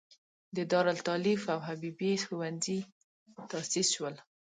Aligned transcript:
د 0.55 0.57
دارالتالیف 0.71 1.43
او 1.53 1.59
حبیبې 1.67 2.11
ښوونځی 2.23 2.79
تاسیس 3.51 3.87
شول. 3.95 4.15